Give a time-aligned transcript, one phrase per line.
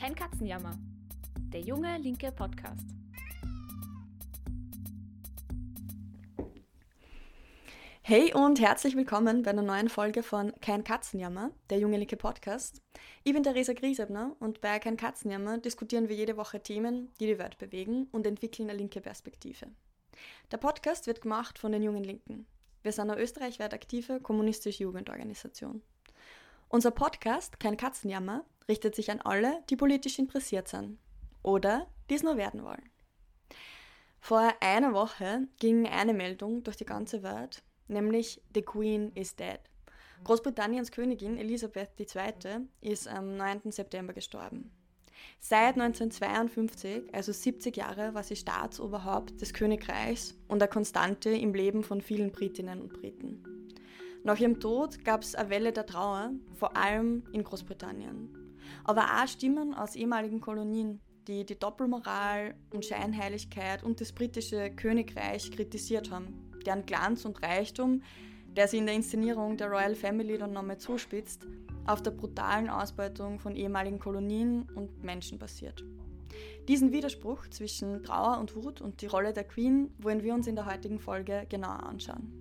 [0.00, 0.78] Kein Katzenjammer.
[1.52, 2.86] Der junge linke Podcast.
[8.00, 12.80] Hey und herzlich willkommen bei einer neuen Folge von Kein Katzenjammer, der junge linke Podcast.
[13.24, 17.38] Ich bin Theresa Griesebner und bei Kein Katzenjammer diskutieren wir jede Woche Themen, die die
[17.38, 19.66] Welt bewegen und entwickeln eine linke Perspektive.
[20.50, 22.46] Der Podcast wird gemacht von den Jungen Linken.
[22.82, 25.82] Wir sind eine österreichweit aktive kommunistische Jugendorganisation.
[26.70, 30.98] Unser Podcast Kein Katzenjammer richtet sich an alle, die politisch interessiert sind
[31.42, 32.88] oder die es nur werden wollen.
[34.20, 39.60] Vor einer Woche ging eine Meldung durch die ganze Welt, nämlich The Queen is dead.
[40.24, 42.68] Großbritanniens Königin Elisabeth II.
[42.80, 43.72] ist am 9.
[43.72, 44.70] September gestorben.
[45.38, 51.82] Seit 1952, also 70 Jahre, war sie Staatsoberhaupt des Königreichs und eine Konstante im Leben
[51.82, 53.42] von vielen Britinnen und Briten.
[54.22, 58.39] Nach ihrem Tod gab es eine Welle der Trauer, vor allem in Großbritannien.
[58.84, 65.50] Aber auch Stimmen aus ehemaligen Kolonien, die die Doppelmoral und Scheinheiligkeit und das britische Königreich
[65.50, 68.02] kritisiert haben, deren Glanz und Reichtum,
[68.56, 71.46] der sie in der Inszenierung der Royal Family dann nochmal zuspitzt,
[71.86, 75.84] auf der brutalen Ausbeutung von ehemaligen Kolonien und Menschen basiert.
[76.68, 80.56] Diesen Widerspruch zwischen Trauer und Wut und die Rolle der Queen wollen wir uns in
[80.56, 82.32] der heutigen Folge genauer anschauen.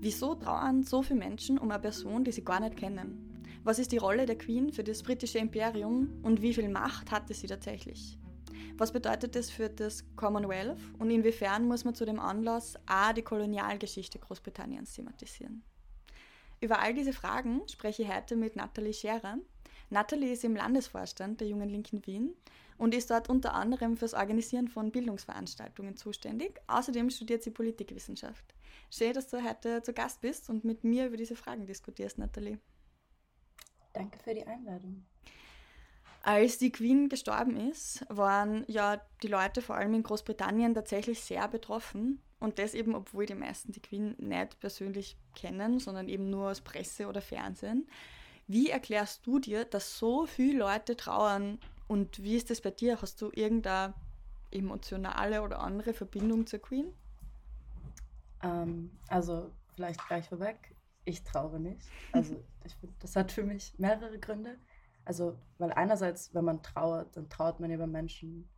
[0.00, 3.31] Wieso trauern so viele Menschen um eine Person, die sie gar nicht kennen?
[3.64, 7.32] Was ist die Rolle der Queen für das britische Imperium und wie viel Macht hatte
[7.32, 8.18] sie tatsächlich?
[8.76, 13.22] Was bedeutet das für das Commonwealth und inwiefern muss man zu dem Anlass auch die
[13.22, 15.62] Kolonialgeschichte Großbritanniens thematisieren?
[16.60, 19.38] Über all diese Fragen spreche ich heute mit Nathalie Scherer.
[19.90, 22.34] Nathalie ist im Landesvorstand der Jungen Linken Wien
[22.78, 26.60] und ist dort unter anderem fürs Organisieren von Bildungsveranstaltungen zuständig.
[26.66, 28.44] Außerdem studiert sie Politikwissenschaft.
[28.90, 32.58] Schön, dass du heute zu Gast bist und mit mir über diese Fragen diskutierst, Nathalie.
[33.92, 35.04] Danke für die Einladung.
[36.22, 41.48] Als die Queen gestorben ist, waren ja die Leute vor allem in Großbritannien tatsächlich sehr
[41.48, 42.20] betroffen.
[42.38, 46.60] Und das eben, obwohl die meisten die Queen nicht persönlich kennen, sondern eben nur aus
[46.60, 47.88] Presse oder Fernsehen.
[48.46, 51.58] Wie erklärst du dir, dass so viele Leute trauern
[51.88, 53.00] und wie ist das bei dir?
[53.00, 53.94] Hast du irgendeine
[54.50, 56.92] emotionale oder andere Verbindung zur Queen?
[58.42, 60.71] Ähm, also vielleicht gleich vorweg,
[61.04, 61.82] ich traue nicht.
[62.12, 64.56] Also ich das hat für mich mehrere Gründe.
[65.04, 68.48] Also, weil einerseits, wenn man trauert, dann trauert man über Menschen,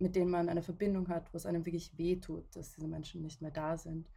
[0.00, 3.40] mit denen man eine Verbindung hat, wo es einem wirklich wehtut, dass diese Menschen nicht
[3.40, 4.10] mehr da sind.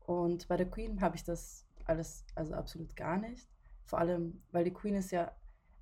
[0.00, 3.48] Und bei der Queen habe ich das alles also absolut gar nicht.
[3.84, 5.32] Vor allem, weil die Queen ist ja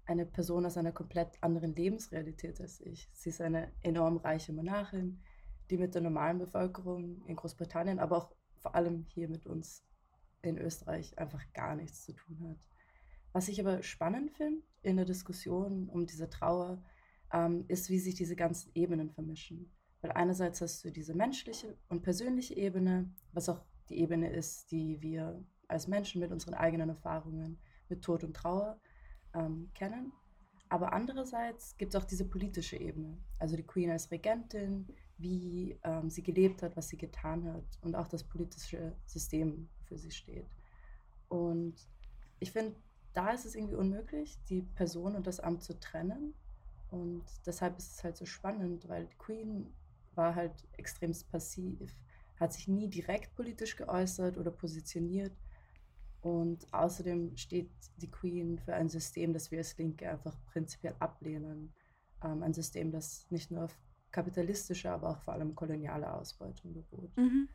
[0.05, 3.09] eine Person aus einer komplett anderen Lebensrealität als ich.
[3.13, 5.21] Sie ist eine enorm reiche Monarchin,
[5.71, 9.85] die mit der normalen Bevölkerung in Großbritannien, aber auch vor allem hier mit uns
[10.43, 12.59] in Österreich einfach gar nichts zu tun hat.
[13.33, 16.83] Was ich aber spannend finde in der Diskussion um diese Trauer,
[17.33, 19.71] ähm, ist, wie sich diese ganzen Ebenen vermischen.
[20.01, 25.01] Weil einerseits hast du diese menschliche und persönliche Ebene, was auch die Ebene ist, die
[25.01, 27.59] wir als Menschen mit unseren eigenen Erfahrungen
[27.89, 28.81] mit Tod und Trauer
[29.35, 30.13] ähm, kennen.
[30.69, 34.87] Aber andererseits gibt es auch diese politische Ebene, also die Queen als Regentin,
[35.17, 39.99] wie ähm, sie gelebt hat, was sie getan hat und auch das politische System für
[39.99, 40.47] sie steht.
[41.29, 41.75] Und
[42.39, 42.77] ich finde,
[43.15, 46.35] da ist es irgendwie unmöglich, die Person und das Amt zu trennen.
[46.91, 49.73] Und deshalb ist es halt so spannend, weil die Queen
[50.15, 51.95] war halt extremst passiv,
[52.39, 55.33] hat sich nie direkt politisch geäußert oder positioniert.
[56.21, 61.73] Und außerdem steht die Queen für ein System, das wir als Linke einfach prinzipiell ablehnen.
[62.23, 63.79] Ähm, ein System, das nicht nur auf
[64.11, 67.17] kapitalistische, aber auch vor allem koloniale Ausbeutung beruht.
[67.17, 67.49] Mhm.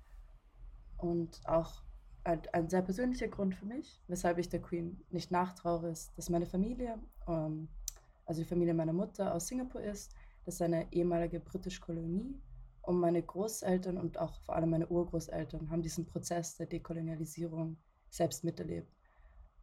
[0.97, 1.83] Und auch
[2.23, 6.45] ein, sehr persönlicher Grund für mich, weshalb ich der Queen nicht nachtraue, ist, dass meine
[6.45, 7.67] Familie, ähm,
[8.25, 10.13] also die Familie meiner Mutter aus Singapur ist,
[10.45, 12.39] das ist eine ehemalige britische Kolonie
[12.81, 17.77] und meine Großeltern und auch vor allem meine Urgroßeltern haben diesen Prozess der Dekolonialisierung
[18.09, 18.91] selbst miterlebt.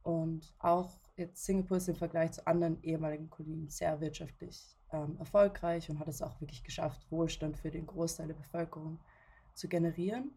[0.02, 5.90] Und auch jetzt Singapur ist im Vergleich zu anderen ehemaligen Kolonien sehr wirtschaftlich ähm, erfolgreich
[5.90, 8.98] und hat es auch wirklich geschafft, Wohlstand für den Großteil der Bevölkerung
[9.54, 10.30] zu generieren.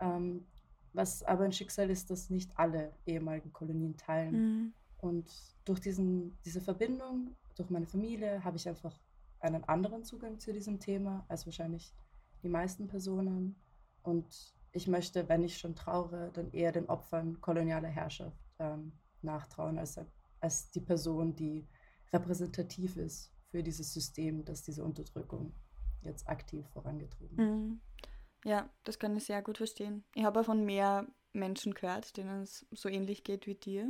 [0.00, 0.46] Ähm,
[0.92, 4.32] was aber ein Schicksal ist, das nicht alle ehemaligen Kolonien teilen.
[4.32, 4.72] Mhm.
[4.98, 5.30] Und
[5.64, 8.98] durch diesen, diese Verbindung, durch meine Familie, habe ich einfach
[9.40, 11.94] einen anderen Zugang zu diesem Thema als wahrscheinlich
[12.42, 13.56] die meisten Personen.
[14.02, 18.92] Und ich möchte, wenn ich schon traure, dann eher den Opfern kolonialer Herrschaft ähm,
[19.22, 20.00] nachtrauen, als,
[20.40, 21.66] als die Person, die
[22.12, 25.52] repräsentativ ist für dieses System, das diese Unterdrückung
[26.02, 27.46] jetzt aktiv vorangetrieben hat.
[27.46, 27.80] Mhm.
[28.44, 30.04] Ja, das kann ich sehr gut verstehen.
[30.14, 33.88] Ich habe auch von mehr Menschen gehört, denen es so ähnlich geht wie dir.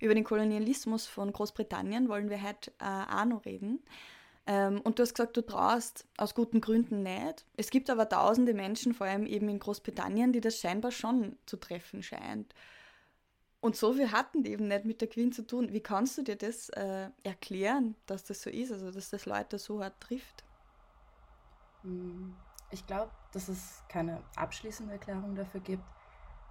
[0.00, 3.80] Über den Kolonialismus von Großbritannien wollen wir heute äh, auch noch reden.
[4.46, 7.44] Ähm, und du hast gesagt, du traust aus guten Gründen nicht.
[7.56, 11.56] Es gibt aber tausende Menschen, vor allem eben in Großbritannien, die das scheinbar schon zu
[11.56, 12.54] treffen scheint.
[13.60, 15.72] Und so viel hatten die eben nicht mit der Queen zu tun.
[15.72, 19.58] Wie kannst du dir das äh, erklären, dass das so ist, also dass das Leute
[19.58, 20.44] so hart trifft?
[21.82, 22.34] Hm,
[22.70, 25.84] ich glaube, dass es keine abschließende Erklärung dafür gibt.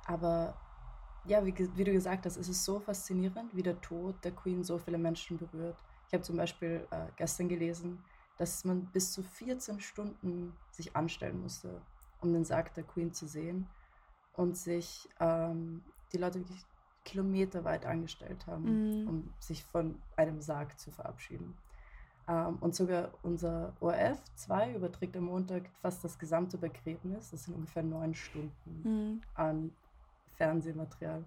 [0.06, 0.56] Aber
[1.25, 4.63] ja, wie, wie, du gesagt hast, ist es so faszinierend, wie der Tod der Queen
[4.63, 5.77] so viele Menschen berührt.
[6.07, 8.04] Ich habe zum Beispiel äh, gestern gelesen,
[8.38, 11.81] dass man bis zu 14 Stunden sich anstellen musste,
[12.22, 13.68] um den Sarg der Queen zu sehen
[14.33, 15.83] und sich ähm,
[16.13, 16.65] die Leute wirklich
[17.04, 19.07] kilometerweit angestellt haben, mhm.
[19.07, 21.57] um sich von einem Sarg zu verabschieden.
[22.29, 27.31] Ähm, und sogar unser ORF 2 überträgt am Montag fast das gesamte Begräbnis.
[27.31, 29.21] Das sind ungefähr neun Stunden mhm.
[29.33, 29.71] an
[30.35, 31.23] Fernsehmaterial.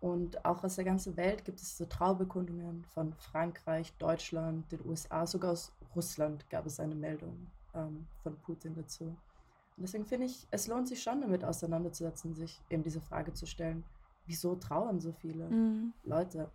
[0.00, 5.26] Und auch aus der ganzen Welt gibt es so Traubekundungen von Frankreich, Deutschland, den USA,
[5.26, 9.04] sogar aus Russland gab es eine Meldung ähm, von Putin dazu.
[9.04, 13.46] Und deswegen finde ich, es lohnt sich schon damit auseinanderzusetzen, sich eben diese Frage zu
[13.46, 13.84] stellen,
[14.26, 15.92] wieso trauern so viele mhm.
[16.04, 16.50] Leute?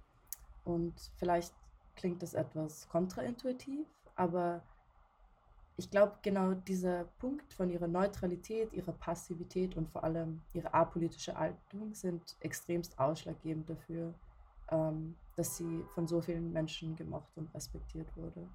[0.63, 1.53] Und vielleicht
[1.95, 4.62] klingt das etwas kontraintuitiv, aber
[5.77, 11.38] ich glaube, genau dieser Punkt von ihrer Neutralität, ihrer Passivität und vor allem ihre apolitische
[11.38, 14.13] Haltung sind extremst ausschlaggebend dafür,
[14.71, 18.48] ähm, dass sie von so vielen Menschen gemocht und respektiert wurde.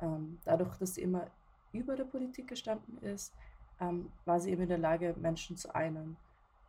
[0.00, 1.26] Ähm, dadurch, dass sie immer
[1.72, 3.34] über der Politik gestanden ist,
[3.80, 6.16] ähm, war sie eben in der Lage, Menschen zu einen,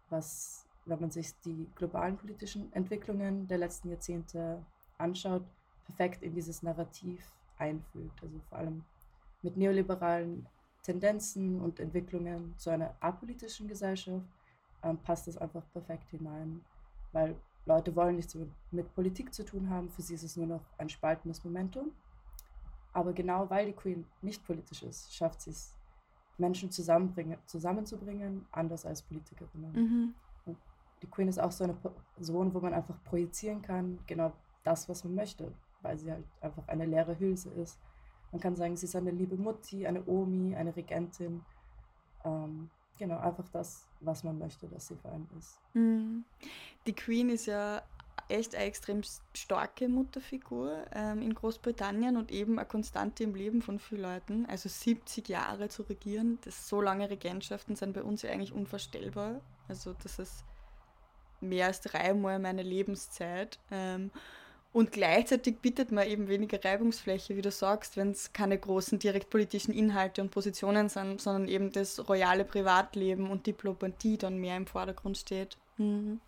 [0.09, 4.65] was, wenn man sich die globalen politischen Entwicklungen der letzten Jahrzehnte
[4.97, 5.43] anschaut,
[5.85, 8.21] perfekt in dieses Narrativ einfügt.
[8.21, 8.83] Also vor allem
[9.41, 10.47] mit neoliberalen
[10.81, 14.25] Tendenzen und Entwicklungen zu einer apolitischen Gesellschaft
[14.83, 16.61] ähm, passt das einfach perfekt hinein,
[17.11, 17.35] weil
[17.65, 18.37] Leute wollen nichts
[18.71, 21.91] mit Politik zu tun haben, für sie ist es nur noch ein spaltendes Momentum.
[22.93, 25.73] Aber genau weil die Queen nicht politisch ist, schafft sie es,
[26.37, 30.13] Menschen zusammenzubringen, anders als Politikerinnen.
[30.45, 30.55] Mhm.
[31.01, 31.73] die Queen ist auch so eine
[32.15, 34.33] Person, wo man einfach projizieren kann, genau
[34.63, 35.53] das, was man möchte,
[35.85, 37.79] weil sie halt einfach eine leere Hülse ist
[38.35, 41.41] man kann sagen, sie ist eine liebe Mutti, eine Omi, eine Regentin.
[42.25, 45.57] Ähm, genau, einfach das, was man möchte, dass sie für einen ist.
[45.73, 46.25] Mhm.
[46.85, 47.81] Die Queen ist ja
[48.27, 49.03] echt eine extrem
[49.33, 54.45] starke Mutterfigur ähm, in Großbritannien und eben eine Konstante im Leben von vielen Leuten.
[54.47, 59.39] Also 70 Jahre zu regieren, das so lange Regentschaften sind bei uns ja eigentlich unvorstellbar.
[59.69, 60.43] Also das ist
[61.39, 63.59] mehr als dreimal meine Lebenszeit.
[63.71, 64.11] Ähm,
[64.75, 69.73] und gleichzeitig bietet man eben weniger Reibungsfläche, wie du sagst, wenn es keine großen direktpolitischen
[69.73, 75.17] Inhalte und Positionen sind, sondern eben das royale Privatleben und Diplomatie dann mehr im Vordergrund
[75.17, 75.57] steht.
[75.77, 76.19] Mhm.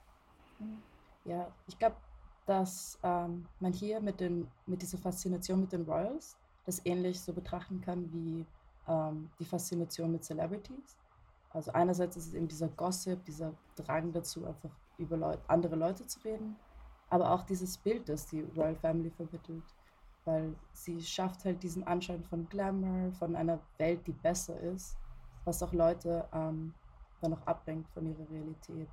[1.26, 1.98] Ja, ich glaube,
[2.46, 7.34] dass ähm, man hier mit, den, mit dieser Faszination mit den Royals das ähnlich so
[7.34, 8.46] betrachten kann wie
[8.88, 10.96] ähm, die Faszination mit Celebrities.
[11.50, 16.08] Also einerseits ist es eben dieser Gossip, dieser Drang dazu, einfach über Leut andere Leute
[16.08, 16.56] zu reden
[17.10, 19.64] aber auch dieses Bild, das die Royal Family vermittelt,
[20.26, 24.98] weil sie schafft halt diesen Anschein von Glamour, von einer Welt, die besser ist,
[25.46, 26.74] was auch Leute ähm,
[27.22, 28.90] dann noch ablenkt von ihrer Realität.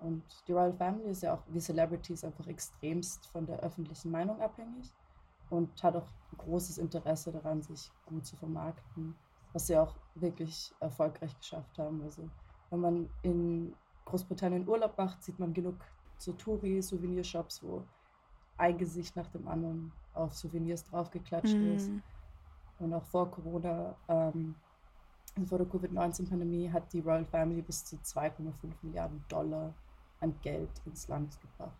[0.00, 4.40] Und die Royal Family ist ja auch wie Celebrities einfach extremst von der öffentlichen Meinung
[4.40, 4.92] abhängig
[5.50, 9.14] und hat auch großes Interesse daran, sich gut zu vermarkten,
[9.52, 12.02] was sie auch wirklich erfolgreich geschafft haben.
[12.02, 12.28] Also
[12.70, 15.76] wenn man in Großbritannien Urlaub macht, sieht man genug
[16.24, 17.84] so Touri-Souvenirshops, wo
[18.56, 21.74] ein Gesicht nach dem anderen auf Souvenirs draufgeklatscht mm.
[21.74, 21.90] ist.
[22.78, 24.54] Und auch vor Corona, ähm,
[25.46, 28.52] vor der Covid-19-Pandemie, hat die Royal Family bis zu 2,5
[28.82, 29.74] Milliarden Dollar
[30.20, 31.76] an Geld ins Land gebracht.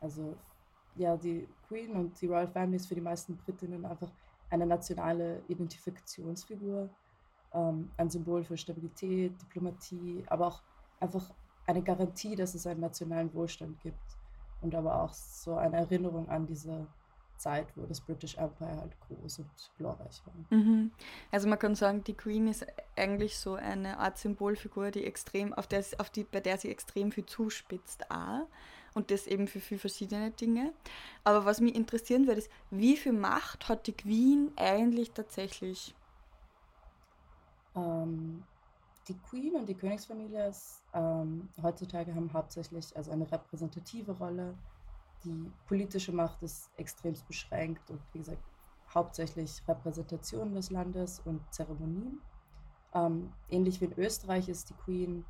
[0.00, 0.36] Also
[0.96, 4.10] ja, die Queen und die Royal Family ist für die meisten Britinnen einfach
[4.50, 6.88] eine nationale Identifikationsfigur,
[7.52, 10.62] ähm, ein Symbol für Stabilität, Diplomatie, aber auch
[11.00, 11.30] einfach
[11.66, 13.98] eine Garantie, dass es einen nationalen Wohlstand gibt
[14.60, 16.86] und aber auch so eine Erinnerung an diese
[17.36, 20.58] Zeit, wo das British Empire halt groß und glorreich war.
[20.58, 20.90] Mhm.
[21.30, 25.66] Also man kann sagen, die Queen ist eigentlich so eine Art Symbolfigur, die extrem, auf
[25.66, 28.46] der, auf die, bei der sie extrem viel zuspitzt auch.
[28.94, 30.72] und das eben für viele verschiedene Dinge.
[31.22, 35.94] Aber was mich interessieren würde, ist, wie viel Macht hat die Queen eigentlich tatsächlich?
[37.74, 38.42] Ähm,
[39.08, 40.50] die Queen und die Königsfamilie
[40.94, 44.54] ähm, heutzutage haben hauptsächlich also eine repräsentative Rolle.
[45.24, 48.42] Die politische Macht ist extremst beschränkt und wie gesagt
[48.92, 52.20] hauptsächlich Repräsentation des Landes und Zeremonien.
[52.94, 55.24] Ähm, ähnlich wie in Österreich ist die Queen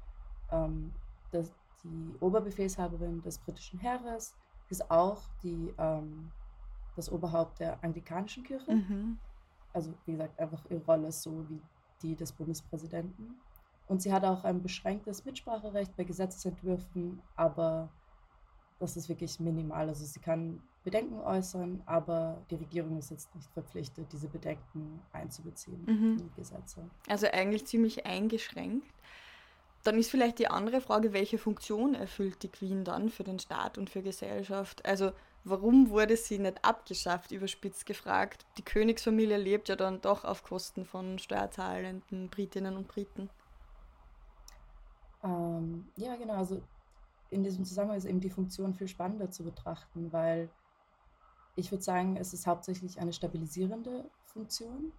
[0.50, 0.92] ähm,
[1.33, 1.52] das,
[1.83, 4.37] die Oberbefehlshaberin des britischen Heeres,
[4.68, 6.30] ist auch die, ähm,
[6.95, 8.73] das Oberhaupt der anglikanischen Kirche.
[8.73, 9.18] Mhm.
[9.73, 11.61] also wie gesagt, einfach ihre Rolle so wie
[12.02, 13.40] die des Bundespräsidenten.
[13.88, 17.88] Und sie hat auch ein beschränktes Mitspracherecht bei Gesetzesentwürfen, aber
[18.78, 19.88] das ist wirklich minimal.
[19.88, 25.82] Also sie kann Bedenken äußern, aber die Regierung ist jetzt nicht verpflichtet, diese Bedenken einzubeziehen
[25.84, 26.12] mhm.
[26.12, 26.88] in die Gesetze.
[27.08, 28.86] Also eigentlich ziemlich eingeschränkt.
[29.82, 33.78] Dann ist vielleicht die andere Frage, welche Funktion erfüllt die Queen dann für den Staat
[33.78, 34.84] und für Gesellschaft?
[34.84, 35.12] Also
[35.44, 38.46] warum wurde sie nicht abgeschafft, überspitzt gefragt?
[38.58, 43.30] Die Königsfamilie lebt ja dann doch auf Kosten von steuerzahlenden Britinnen und Briten.
[45.23, 46.35] Ähm, ja, genau.
[46.35, 46.62] Also
[47.30, 50.50] in diesem Zusammenhang ist eben die Funktion viel spannender zu betrachten, weil
[51.56, 54.92] ich würde sagen, es ist hauptsächlich eine stabilisierende Funktion,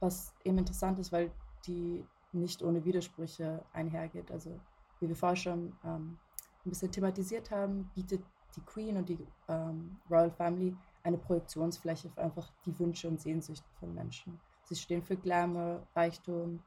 [0.00, 1.30] was eben interessant ist, weil
[1.66, 4.30] die nicht ohne Widersprüche einhergeht.
[4.30, 4.58] Also
[4.98, 6.18] wie wir vorher schon ähm,
[6.64, 8.22] ein bisschen thematisiert haben, bietet
[8.56, 13.68] die Queen und die ähm, Royal Family eine Projektionsfläche für einfach die Wünsche und Sehnsüchte
[13.78, 14.38] von Menschen.
[14.64, 16.62] Sie stehen für Glamour, Reichtum,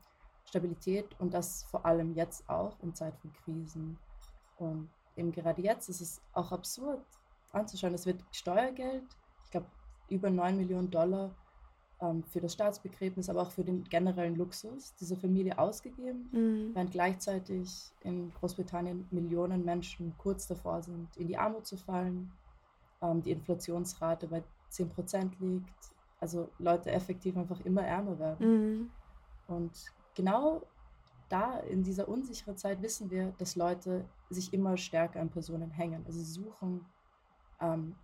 [0.45, 3.97] Stabilität und das vor allem jetzt auch in Zeit von Krisen.
[4.57, 7.03] Und eben gerade jetzt ist es auch absurd
[7.51, 7.93] anzuschauen.
[7.93, 9.03] Es wird Steuergeld,
[9.45, 9.67] ich glaube
[10.09, 11.31] über 9 Millionen Dollar
[12.01, 16.75] ähm, für das Staatsbegräbnis, aber auch für den generellen Luxus dieser Familie ausgegeben, mhm.
[16.75, 22.31] während gleichzeitig in Großbritannien Millionen Menschen kurz davor sind, in die Armut zu fallen,
[23.01, 25.73] ähm, die Inflationsrate bei 10% liegt,
[26.19, 28.47] also Leute effektiv einfach immer ärmer werden.
[28.47, 28.91] Mhm.
[29.47, 29.71] Und
[30.15, 30.61] genau
[31.29, 36.05] da in dieser unsicheren Zeit wissen wir, dass Leute sich immer stärker an Personen hängen.
[36.05, 36.85] Also sie suchen
[37.59, 37.95] ähm,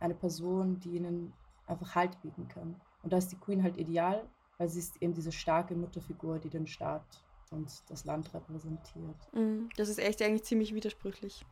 [0.00, 1.32] eine Person, die ihnen
[1.66, 2.80] einfach Halt bieten kann.
[3.02, 6.50] Und da ist die Queen halt ideal, weil sie ist eben diese starke Mutterfigur, die
[6.50, 9.32] den Staat und das Land repräsentiert.
[9.32, 9.68] Mhm.
[9.76, 11.46] Das ist echt eigentlich ziemlich widersprüchlich.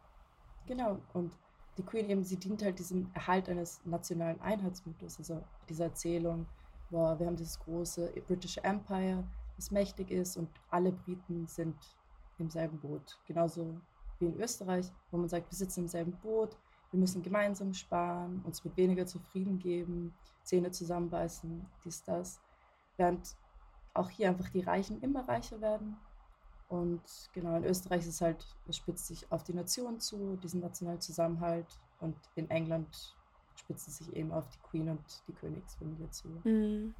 [0.66, 0.98] Genau.
[1.12, 1.36] Und
[1.78, 6.46] die Queen eben, sie dient halt diesem Erhalt eines nationalen Einheitsmythos, also dieser Erzählung,
[6.90, 9.24] boah, wir haben dieses große British Empire,
[9.56, 11.76] das mächtig ist und alle Briten sind
[12.38, 13.18] im selben Boot.
[13.26, 13.80] Genauso
[14.18, 16.56] wie in Österreich, wo man sagt, wir sitzen im selben Boot,
[16.90, 22.40] wir müssen gemeinsam sparen, uns mit weniger zufrieden geben, Zähne zusammenbeißen, dies, das.
[22.96, 23.36] Während
[23.94, 25.96] auch hier einfach die Reichen immer reicher werden.
[26.68, 30.60] Und genau, in Österreich ist es halt, es spitzt sich auf die Nation zu, diesen
[30.60, 31.66] nationalen Zusammenhalt.
[32.00, 33.16] Und in England
[33.56, 36.28] spitzt es sich eben auf die Queen und die Königsfamilie zu.
[36.44, 36.94] Mhm.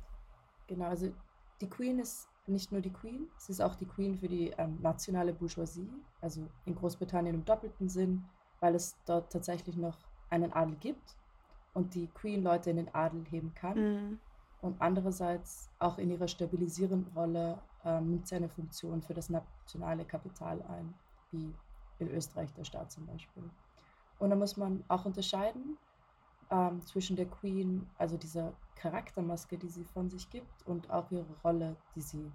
[0.67, 1.13] Genau, also
[1.61, 4.79] die Queen ist nicht nur die Queen, sie ist auch die Queen für die ähm,
[4.83, 8.25] nationale Bourgeoisie, also in Großbritannien im doppelten Sinn,
[8.61, 9.97] weil es dort tatsächlich noch
[10.31, 11.17] einen Adel gibt
[11.73, 13.79] und die Queen Leute in den Adel heben kann.
[13.79, 14.21] Mhm.
[14.61, 20.05] Und andererseits auch in ihrer stabilisierenden Rolle ähm, nimmt sie eine Funktion für das nationale
[20.05, 20.95] Kapital ein,
[21.33, 21.55] wie
[21.99, 23.43] in Österreich der Staat zum Beispiel.
[24.19, 25.77] Und da muss man auch unterscheiden
[26.51, 31.27] ähm, zwischen der Queen, also dieser Charaktermaske, die sie von sich gibt, und auch ihre
[31.43, 32.31] Rolle, die sie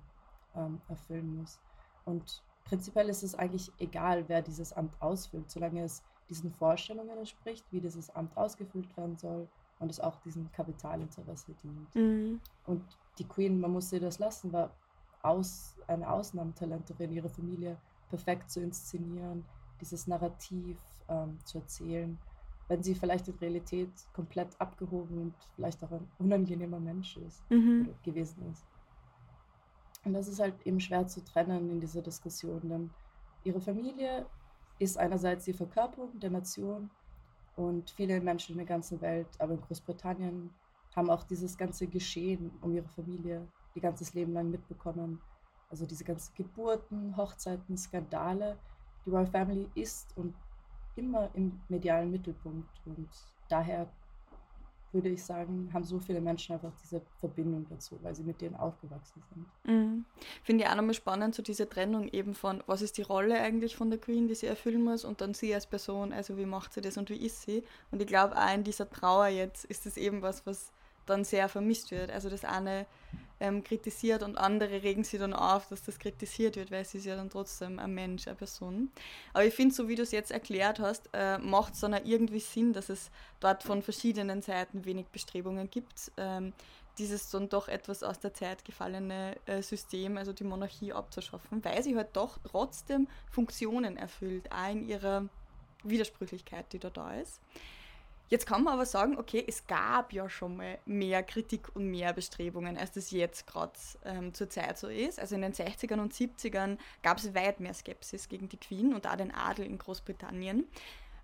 [0.56, 1.60] ähm, erfüllen muss.
[2.06, 7.66] Und prinzipiell ist es eigentlich egal, wer dieses Amt ausfüllt, solange es diesen Vorstellungen entspricht,
[7.72, 9.48] wie dieses Amt ausgefüllt werden soll
[9.80, 11.96] und es auch diesem Kapitalinteresse dient.
[11.96, 12.42] Mhm.
[12.66, 12.84] Und
[13.18, 14.72] die Queen, man muss ihr das lassen, war
[15.22, 17.78] aus, eine Ausnahmetalenterin, ihre Familie
[18.10, 19.46] perfekt zu inszenieren,
[19.82, 22.18] dieses Narrativ ähm, zu erzählen,
[22.70, 27.94] wenn sie vielleicht in Realität komplett abgehoben und vielleicht auch ein unangenehmer Mensch ist mhm.
[28.04, 28.66] gewesen ist.
[30.06, 32.90] Und das ist halt eben schwer zu trennen in dieser Diskussion, denn
[33.44, 34.26] ihre Familie
[34.78, 36.90] ist einerseits die Verkörperung der Nation
[37.58, 40.52] und viele Menschen in der ganzen Welt, aber in Großbritannien,
[40.96, 45.22] haben auch dieses ganze Geschehen um ihre Familie ihr ganzes Leben lang mitbekommen.
[45.70, 48.58] Also diese ganzen Geburten, Hochzeiten, Skandale.
[49.06, 50.34] Die Royal Family ist und
[51.00, 53.10] immer im medialen Mittelpunkt und
[53.50, 53.88] daher
[54.92, 58.56] würde ich sagen, haben so viele Menschen einfach diese Verbindung dazu, weil sie mit denen
[58.56, 59.76] aufgewachsen sind.
[59.76, 60.06] Mhm.
[60.44, 63.76] Finde ich auch nochmal spannend, so diese Trennung eben von, was ist die Rolle eigentlich
[63.76, 66.74] von der Queen, die sie erfüllen muss und dann sie als Person, also wie macht
[66.74, 67.64] sie das und wie ist sie.
[67.92, 70.72] Und ich glaube auch in dieser Trauer jetzt ist das eben was, was
[71.06, 72.12] dann sehr vermisst wird.
[72.12, 72.86] Also das eine
[73.40, 77.06] ähm, kritisiert und andere regen sie dann auf, dass das kritisiert wird, weil sie ist
[77.06, 78.92] ja dann trotzdem ein Mensch, eine Person.
[79.34, 82.06] Aber ich finde, so wie du es jetzt erklärt hast, äh, macht es dann auch
[82.06, 86.54] irgendwie Sinn, dass es dort von verschiedenen Seiten wenig Bestrebungen gibt, ähm,
[86.98, 91.82] dieses dann doch etwas aus der Zeit gefallene äh, System, also die Monarchie abzuschaffen, weil
[91.82, 95.26] sie halt doch trotzdem Funktionen erfüllt, auch in ihrer
[95.84, 97.40] Widersprüchlichkeit, die da da ist.
[98.30, 102.14] Jetzt kann man aber sagen, okay, es gab ja schon mal mehr Kritik und mehr
[102.14, 103.74] Bestrebungen, als das jetzt gerade
[104.06, 105.20] ähm, zur Zeit so ist.
[105.20, 109.08] Also in den 60ern und 70ern gab es weit mehr Skepsis gegen die Queen und
[109.08, 110.68] auch den Adel in Großbritannien.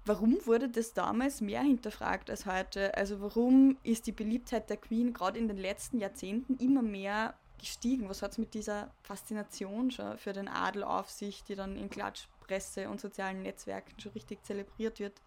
[0.07, 2.95] Warum wurde das damals mehr hinterfragt als heute?
[2.97, 8.09] Also warum ist die Beliebtheit der Queen gerade in den letzten Jahrzehnten immer mehr gestiegen?
[8.09, 11.89] Was hat es mit dieser Faszination schon für den Adel auf sich, die dann in
[11.89, 15.21] Klatschpresse und sozialen Netzwerken schon richtig zelebriert wird?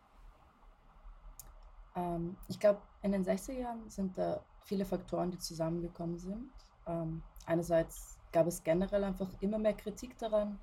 [1.99, 6.50] Ähm, ich glaube, in den 60er Jahren sind da viele Faktoren, die zusammengekommen sind.
[6.87, 10.59] Ähm, einerseits gab es generell einfach immer mehr Kritik daran,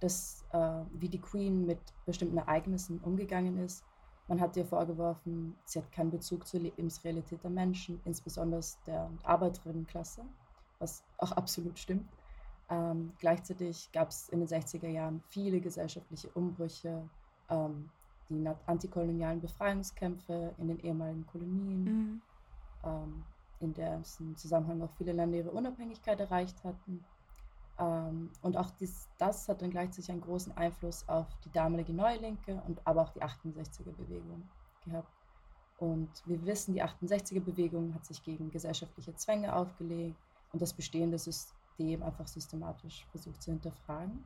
[0.00, 3.84] dass, äh, wie die Queen mit bestimmten Ereignissen umgegangen ist.
[4.28, 10.24] Man hat ihr vorgeworfen, sie hat keinen Bezug zur Lebensrealität der Menschen, insbesondere der Arbeiterinnenklasse,
[10.78, 12.08] was auch absolut stimmt.
[12.68, 17.08] Ähm, gleichzeitig gab es in den 60er Jahren viele gesellschaftliche Umbrüche,
[17.48, 17.88] ähm,
[18.28, 22.22] die antikolonialen Befreiungskämpfe in den ehemaligen Kolonien, mhm.
[22.84, 23.24] ähm,
[23.60, 27.04] in deren Zusammenhang auch viele Länder ihre Unabhängigkeit erreicht hatten.
[27.78, 32.18] Ähm, und auch dies, das hat dann gleichzeitig einen großen Einfluss auf die damalige Neue
[32.18, 34.48] Linke und aber auch die 68er-Bewegung
[34.84, 35.12] gehabt.
[35.78, 40.16] Und wir wissen, die 68er-Bewegung hat sich gegen gesellschaftliche Zwänge aufgelegt
[40.52, 44.24] und das bestehende System einfach systematisch versucht zu hinterfragen.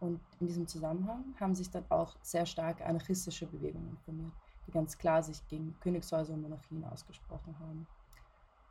[0.00, 4.32] Und in diesem Zusammenhang haben sich dann auch sehr stark anarchistische Bewegungen formiert,
[4.66, 7.86] die ganz klar sich gegen Königshäuser und Monarchien ausgesprochen haben.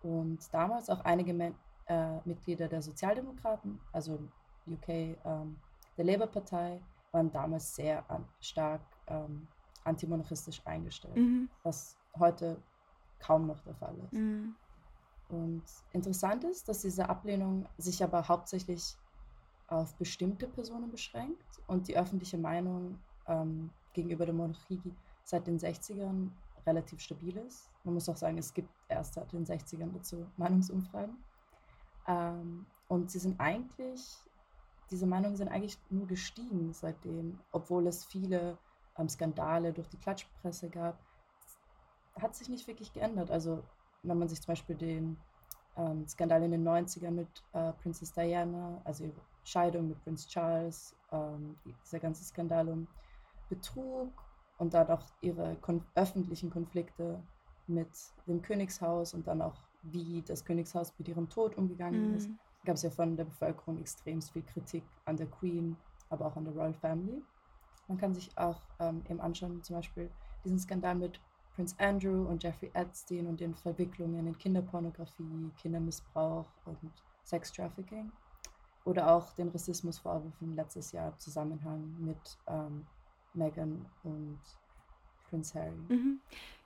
[0.04, 1.56] Und damals auch einige Men
[1.88, 4.20] äh, Mitglieder der Sozialdemokraten, also
[4.68, 5.56] UK, ähm,
[5.98, 9.48] der Labour-Partei, waren damals sehr an, stark ähm,
[9.84, 11.50] antimonarchistisch eingestellt, mhm.
[11.64, 12.58] was heute
[13.20, 14.14] kaum noch der Fall ist.
[14.14, 14.56] Mhm.
[15.30, 15.64] Und
[15.94, 18.98] interessant ist, dass diese Ablehnung sich aber hauptsächlich
[19.68, 24.82] auf bestimmte Personen beschränkt und die öffentliche Meinung ähm, gegenüber der Monarchie
[25.24, 26.30] seit den 60ern
[26.66, 27.70] relativ stabil ist.
[27.84, 31.16] Man muss auch sagen, es gibt erst seit den 60ern dazu Meinungsumfragen.
[32.08, 34.18] Ähm, und sie sind eigentlich,
[34.92, 38.58] diese Meinungen sind eigentlich nur gestiegen seitdem, obwohl es viele
[38.98, 41.00] ähm, Skandale durch die Klatschpresse gab.
[42.20, 43.32] Hat sich nicht wirklich geändert.
[43.32, 43.64] Also
[44.04, 45.18] wenn man sich zum Beispiel den
[45.76, 49.12] ähm, Skandal in den 90ern mit äh, Princess Diana, also
[49.46, 51.56] Scheidung mit Prince Charles, ähm,
[51.86, 52.88] dieser ganze Skandal um
[53.50, 54.12] Betrug
[54.58, 57.22] und dann auch ihre kon öffentlichen Konflikte
[57.68, 57.90] mit
[58.28, 62.16] dem Königshaus und dann auch wie das Königshaus mit ihrem Tod umgegangen mhm.
[62.16, 62.30] ist,
[62.66, 65.78] gab es ja von der Bevölkerung extrem viel Kritik an der Queen,
[66.10, 67.22] aber auch an der Royal Family.
[67.88, 70.10] Man kann sich auch ähm, eben anschauen, zum Beispiel
[70.44, 71.20] diesen Skandal mit
[71.56, 76.92] Prince Andrew und Jeffrey Epstein und den Verwicklungen in Kinderpornografie, Kindermissbrauch und
[77.24, 78.12] Sextrafficking.
[78.86, 82.86] Oder auch den Rassismusvorwürfen letztes Jahr im Zusammenhang mit ähm,
[83.34, 84.40] Meghan und
[85.30, 85.76] Prince Harry.
[85.90, 86.20] Mhm.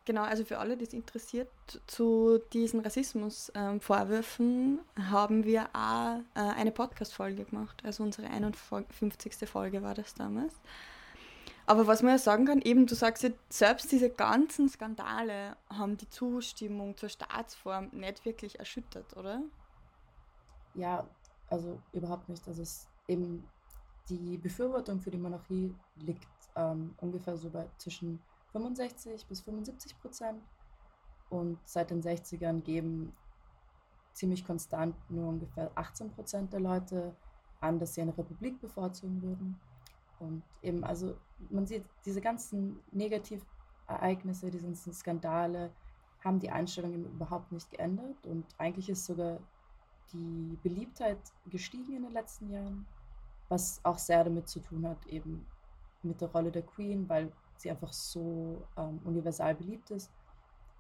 [0.06, 1.50] Genau, also für alle, die es interessiert,
[1.86, 7.84] zu diesen Rassismusvorwürfen ähm, haben wir auch äh, eine Podcast-Folge gemacht.
[7.86, 9.48] Also unsere 51.
[9.48, 10.56] Folge war das damals.
[11.68, 15.98] Aber was man ja sagen kann, eben, du sagst ja, selbst diese ganzen Skandale haben
[15.98, 19.44] die Zustimmung zur Staatsform nicht wirklich erschüttert, oder?
[20.74, 21.08] Ja,
[21.50, 22.48] also überhaupt nicht.
[22.48, 23.48] Also es eben
[24.10, 28.20] die Befürwortung für die Monarchie liegt ähm, ungefähr so bei zwischen
[28.52, 30.42] 65 bis 75 Prozent.
[31.30, 33.14] Und seit den 60ern geben
[34.14, 37.16] ziemlich konstant nur ungefähr 18 Prozent der Leute
[37.62, 39.60] an, dass sie eine Republik bevorzugen würden.
[40.20, 41.16] Und eben, also
[41.50, 45.72] man sieht, diese ganzen Negativereignisse, diese ganzen Skandale
[46.24, 48.26] haben die Einstellung überhaupt nicht geändert.
[48.26, 49.40] Und eigentlich ist sogar
[50.14, 52.86] die Beliebtheit gestiegen in den letzten Jahren,
[53.48, 55.46] was auch sehr damit zu tun hat, eben
[56.04, 60.12] mit der Rolle der Queen, weil sie einfach so ähm, universal beliebt ist.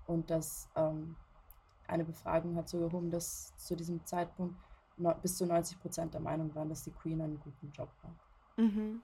[0.07, 1.15] Und dass ähm,
[1.87, 4.55] eine Befragung hat so erhoben, dass zu diesem Zeitpunkt
[4.97, 8.29] no, bis zu 90 Prozent der Meinung waren, dass die Queen einen guten Job macht.
[8.57, 9.01] Mhm.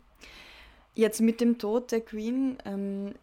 [0.93, 3.15] Jetzt mit dem Tod der Queen ähm,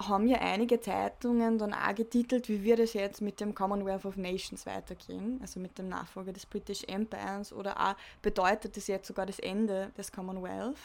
[0.00, 4.16] haben ja einige Zeitungen dann auch getitelt, wie wird es jetzt mit dem Commonwealth of
[4.16, 9.26] Nations weitergehen, also mit dem Nachfolger des British Empires oder auch bedeutet es jetzt sogar
[9.26, 10.78] das Ende des Commonwealth.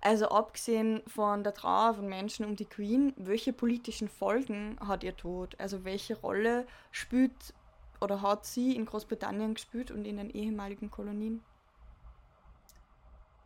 [0.00, 5.16] Also abgesehen von der Trauer von Menschen um die Queen, welche politischen Folgen hat ihr
[5.16, 5.54] Tod?
[5.60, 7.54] Also welche Rolle spielt
[8.00, 11.42] oder hat sie in Großbritannien gespielt und in den ehemaligen Kolonien?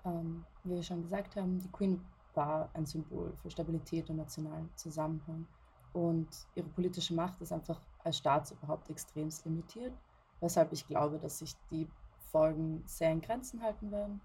[0.04, 2.00] Ähm, wie wir schon gesagt haben, die Queen
[2.34, 5.46] war ein Symbol für Stabilität und nationalen Zusammenhang.
[5.92, 9.92] Und ihre politische Macht ist einfach als Staatsoberhaupt extrem limitiert,
[10.40, 11.88] weshalb ich glaube, dass sich die
[12.30, 14.20] Folgen sehr in Grenzen halten werden.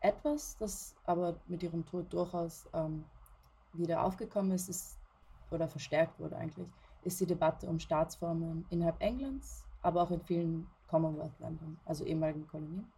[0.00, 3.04] Etwas, das aber mit ihrem Tod durchaus ähm,
[3.72, 4.98] wieder aufgekommen ist, ist,
[5.50, 6.68] oder verstärkt wurde eigentlich,
[7.02, 12.90] ist die Debatte um Staatsformen innerhalb Englands, aber auch in vielen Commonwealth-Ländern, also ehemaligen Kolonien.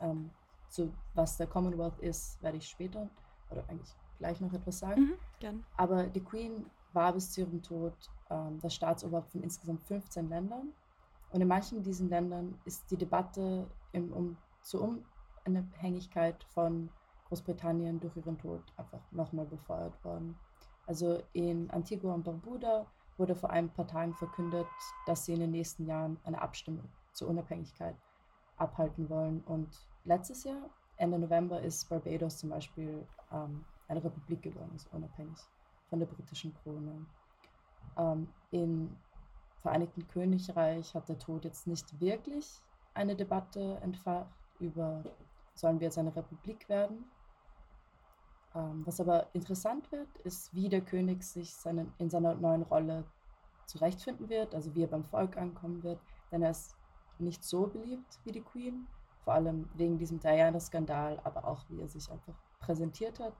[0.00, 0.30] Ähm,
[0.68, 3.08] so, was der Commonwealth ist, werde ich später,
[3.50, 5.02] oder eigentlich gleich noch etwas sagen.
[5.02, 5.64] Mhm, gern.
[5.76, 7.94] Aber die Queen war bis zu ihrem Tod
[8.30, 10.72] ähm, das Staatsoberhaupt von insgesamt 15 Ländern.
[11.30, 14.98] Und in manchen diesen Ländern ist die Debatte im, um, zur
[15.44, 16.90] Unabhängigkeit von
[17.28, 20.38] Großbritannien durch ihren Tod einfach nochmal befeuert worden.
[20.86, 22.86] Also in Antigua und Barbuda
[23.18, 24.66] wurde vor ein paar Tagen verkündet,
[25.06, 27.96] dass sie in den nächsten Jahren eine Abstimmung zur Unabhängigkeit
[28.56, 29.42] abhalten wollen.
[29.42, 29.68] Und
[30.04, 35.38] letztes Jahr, Ende November, ist Barbados zum Beispiel ähm, eine Republik geworden, also unabhängig
[35.88, 37.06] von der britischen Krone.
[37.96, 38.96] Ähm, Im
[39.62, 42.60] Vereinigten Königreich hat der Tod jetzt nicht wirklich
[42.94, 44.30] eine Debatte entfacht
[44.60, 45.02] über,
[45.54, 47.04] sollen wir jetzt eine Republik werden?
[48.54, 53.04] Ähm, was aber interessant wird, ist, wie der König sich seinen, in seiner neuen Rolle
[53.66, 56.76] zurechtfinden wird, also wie er beim Volk ankommen wird, denn er ist
[57.18, 58.86] nicht so beliebt wie die Queen,
[59.28, 63.34] vor allem wegen diesem Diana-Skandal, aber auch wie er sich einfach präsentiert hat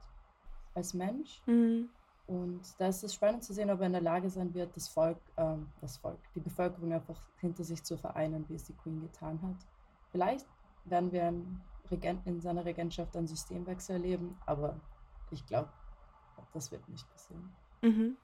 [0.75, 1.41] als Mensch.
[1.47, 1.89] Mhm.
[2.27, 4.87] Und da ist es spannend zu sehen, ob er in der Lage sein wird, das
[4.87, 9.01] Volk, ähm, das Volk, die Bevölkerung einfach hinter sich zu vereinen, wie es die Queen
[9.01, 9.57] getan hat.
[10.11, 10.47] Vielleicht
[10.85, 11.33] werden wir
[12.27, 14.79] in seiner Regentschaft einen Systemwechsel erleben, aber
[15.31, 15.71] ich glaube,
[16.53, 17.51] das wird nicht passieren.
[17.81, 18.19] Mhm.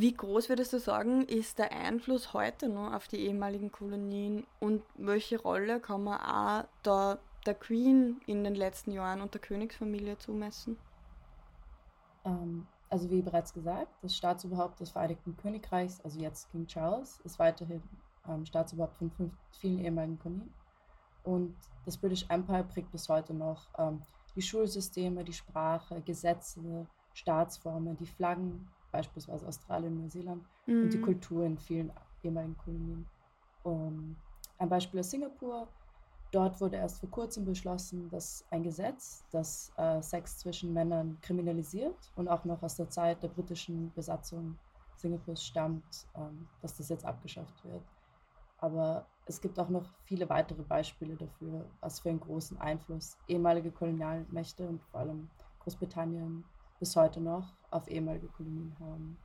[0.00, 4.84] Wie groß würdest du sagen, ist der Einfluss heute noch auf die ehemaligen Kolonien und
[4.94, 10.16] welche Rolle kann man auch da der Queen in den letzten Jahren und der Königsfamilie
[10.16, 10.76] zumessen?
[12.24, 17.40] Ähm, also wie bereits gesagt, das Staatsoberhaupt des Vereinigten Königreichs, also jetzt King Charles, ist
[17.40, 17.82] weiterhin
[18.28, 20.54] ähm, Staatsoberhaupt von vielen ehemaligen Kolonien.
[21.24, 21.56] Und
[21.86, 24.00] das British Empire prägt bis heute noch ähm,
[24.36, 30.82] die Schulsysteme, die Sprache, Gesetze, Staatsformen, die Flaggen, beispielsweise Australien, Neuseeland, mhm.
[30.82, 31.02] und die mhm.
[31.02, 33.06] Kultur in vielen ehemaligen Kolonien.
[33.62, 34.16] Um,
[34.58, 35.68] ein Beispiel ist Singapur.
[36.30, 42.12] Dort wurde erst vor kurzem beschlossen, dass ein Gesetz, das äh, Sex zwischen Männern kriminalisiert
[42.16, 44.58] und auch noch aus der Zeit der britischen Besatzung
[44.96, 47.82] Singapurs stammt, ähm, dass das jetzt abgeschafft wird.
[48.58, 53.70] Aber es gibt auch noch viele weitere Beispiele dafür, was für einen großen Einfluss ehemalige
[53.70, 56.44] Kolonialmächte und vor allem Großbritannien
[56.78, 59.18] bis heute noch auf ehemalige Kolonien haben.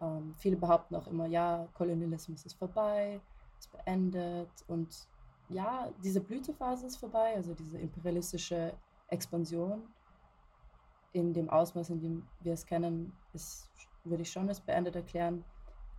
[0.00, 3.20] Ähm, viele behaupten auch immer, ja, Kolonialismus ist vorbei,
[3.58, 5.08] ist beendet und
[5.48, 8.74] ja, diese Blütephase ist vorbei, also diese imperialistische
[9.08, 9.82] Expansion
[11.12, 13.70] in dem Ausmaß, in dem wir es kennen, ist,
[14.04, 15.44] würde ich schon als beendet erklären.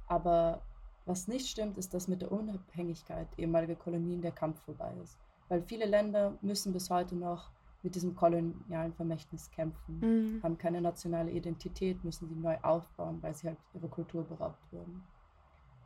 [0.07, 0.61] Aber
[1.05, 5.17] was nicht stimmt, ist, dass mit der Unabhängigkeit ehemaliger Kolonien der Kampf vorbei ist.
[5.47, 7.51] Weil viele Länder müssen bis heute noch
[7.85, 10.43] mit diesem kolonialen Vermächtnis kämpfen, mhm.
[10.43, 15.03] haben keine nationale Identität, müssen sie neu aufbauen, weil sie halt ihrer Kultur beraubt wurden.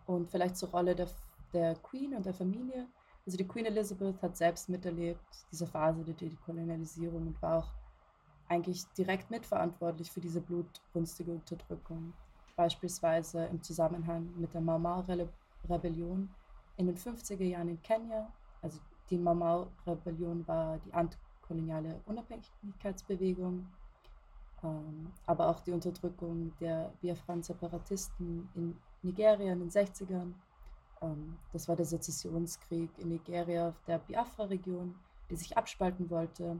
[0.06, 1.10] Und vielleicht zur Rolle der,
[1.54, 2.88] der Queen und der Familie.
[3.26, 7.70] Also die Queen Elizabeth hat selbst miterlebt, diese Phase der Dekolonialisierung und war auch
[8.48, 12.14] eigentlich direkt mitverantwortlich für diese blutrünstige Unterdrückung
[12.56, 16.30] beispielsweise im Zusammenhang mit der Mau Mau-Rebellion
[16.78, 18.32] in den 50er Jahren in Kenia.
[18.62, 20.94] Also die Mau Mau-Rebellion war die
[21.50, 23.68] antikoloniale Unabhängigkeitsbewegung,
[24.64, 30.34] ähm, aber auch die Unterdrückung der Biafran-Separatisten in Nigeria in den 60ern.
[31.02, 34.96] Ähm, das war der Sezessionskrieg in Nigeria, der Biafra-Region,
[35.30, 36.60] die sich abspalten wollte.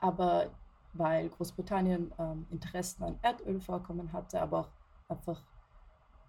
[0.00, 0.50] Aber
[0.94, 4.68] weil Großbritannien ähm, Interessen an Erdölvorkommen hatte, aber auch
[5.08, 5.42] einfach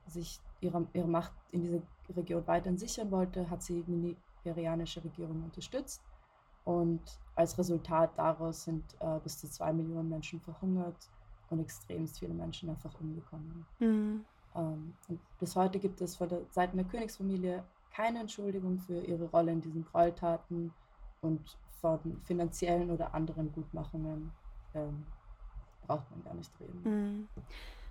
[0.08, 1.82] sich ihre, ihre Macht in dieser
[2.16, 6.02] Region weiterhin sichern wollte, hat sie die nigerianische Regierung unterstützt.
[6.68, 7.02] Und
[7.36, 11.10] als Resultat daraus sind äh, bis zu zwei Millionen Menschen verhungert
[11.50, 13.66] und extremst viele Menschen einfach umgekommen.
[13.80, 14.26] Mhm.
[14.54, 19.30] Ähm, und bis heute gibt es von der Seite der Königsfamilie keine Entschuldigung für ihre
[19.30, 20.74] Rolle in diesen Gräueltaten
[21.22, 24.32] und von finanziellen oder anderen Gutmachungen
[24.76, 25.06] ähm,
[25.88, 26.82] braucht man gar nicht reden.
[26.84, 27.28] Mhm.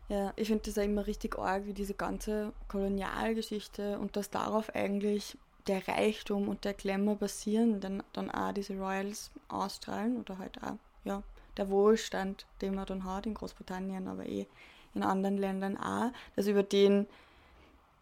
[0.09, 4.69] Ja, ich finde das ja immer richtig arg, wie diese ganze Kolonialgeschichte und dass darauf
[4.75, 10.63] eigentlich der Reichtum und der Glamour basieren, dann, dann auch diese Royals ausstrahlen oder halt
[10.63, 11.23] auch, ja,
[11.57, 14.47] der Wohlstand, den man dann hat in Großbritannien, aber eh
[14.95, 17.07] in anderen Ländern auch, dass über den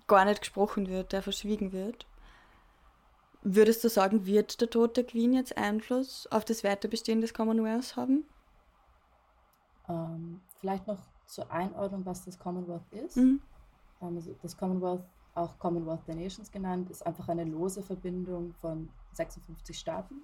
[0.06, 2.06] gar nicht gesprochen wird, der verschwiegen wird.
[3.42, 7.96] Würdest du sagen, wird der Tod der Queen jetzt Einfluss auf das Weiterbestehen des Commonwealths
[7.96, 8.24] haben?
[9.88, 13.16] Ähm, vielleicht noch zur Einordnung, was das Commonwealth ist.
[13.16, 13.40] Mhm.
[14.00, 18.88] Ähm, also das Commonwealth, auch Commonwealth der Nations genannt, ist einfach eine lose Verbindung von
[19.12, 20.22] 56 Staaten,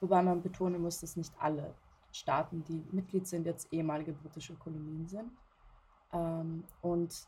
[0.00, 1.74] wobei man betonen muss, dass nicht alle
[2.12, 5.32] Staaten, die Mitglied sind, jetzt ehemalige britische Kolonien sind.
[6.12, 7.26] Ähm, und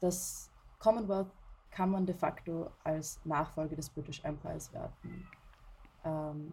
[0.00, 1.30] das Commonwealth
[1.70, 5.26] kann man de facto als Nachfolge des British Empires werten.
[6.04, 6.52] Ähm,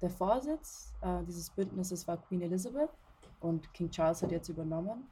[0.00, 2.90] der Vorsitz äh, dieses Bündnisses war Queen Elizabeth
[3.40, 5.08] und King Charles hat jetzt übernommen.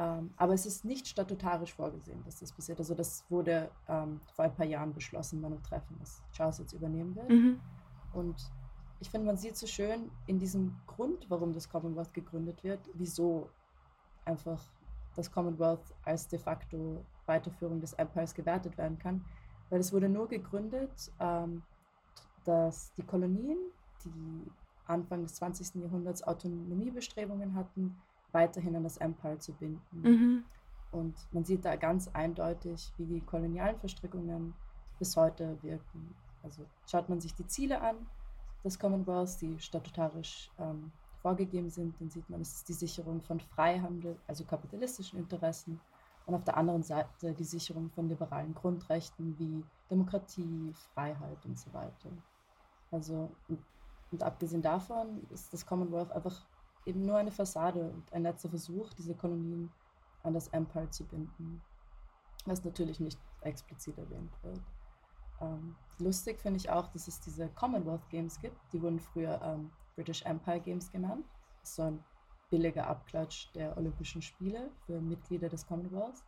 [0.00, 2.78] Ähm, aber es ist nicht statutarisch vorgesehen, dass das passiert.
[2.78, 6.72] Also das wurde ähm, vor ein paar Jahren beschlossen bei einem Treffen, dass Charles jetzt
[6.72, 7.28] übernehmen wird.
[7.28, 7.60] Mhm.
[8.14, 8.50] Und
[8.98, 13.50] ich finde, man sieht so schön in diesem Grund, warum das Commonwealth gegründet wird, wieso
[14.24, 14.62] einfach
[15.16, 19.22] das Commonwealth als de facto Weiterführung des Empires gewertet werden kann.
[19.68, 21.62] Weil es wurde nur gegründet, ähm,
[22.46, 23.58] dass die Kolonien,
[24.02, 24.50] die
[24.86, 25.82] Anfang des 20.
[25.82, 28.00] Jahrhunderts Autonomiebestrebungen hatten,
[28.32, 30.02] weiterhin an das Empire zu binden.
[30.02, 30.44] Mhm.
[30.92, 34.54] Und man sieht da ganz eindeutig, wie die kolonialen Verstrickungen
[34.98, 36.14] bis heute wirken.
[36.42, 37.96] Also schaut man sich die Ziele an
[38.64, 43.40] des Commonwealths, die statutarisch ähm, vorgegeben sind, dann sieht man, es ist die Sicherung von
[43.40, 45.80] Freihandel, also kapitalistischen Interessen,
[46.26, 51.72] und auf der anderen Seite die Sicherung von liberalen Grundrechten wie Demokratie, Freiheit und so
[51.72, 52.10] weiter.
[52.90, 53.58] Also, und,
[54.12, 56.46] und abgesehen davon ist das Commonwealth einfach
[56.86, 59.70] eben nur eine Fassade und ein letzter Versuch, diese Kolonien
[60.22, 61.62] an das Empire zu binden,
[62.46, 64.60] was natürlich nicht explizit erwähnt wird.
[65.40, 68.56] Ähm, lustig finde ich auch, dass es diese Commonwealth Games gibt.
[68.72, 71.24] Die wurden früher ähm, British Empire Games genannt.
[71.60, 72.04] Das ist so ein
[72.50, 76.22] billiger Abklatsch der Olympischen Spiele für Mitglieder des Commonwealth.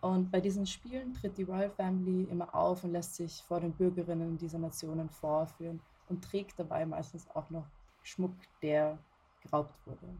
[0.00, 3.72] Und bei diesen Spielen tritt die Royal Family immer auf und lässt sich vor den
[3.72, 7.64] Bürgerinnen dieser Nationen vorführen und trägt dabei meistens auch noch
[8.02, 8.98] Schmuck, der
[9.44, 10.16] geraubt wurde.